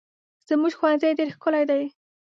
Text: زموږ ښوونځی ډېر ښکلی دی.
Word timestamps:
زموږ 0.47 0.73
ښوونځی 0.77 1.11
ډېر 1.17 1.29
ښکلی 1.35 1.63
دی. 1.69 1.83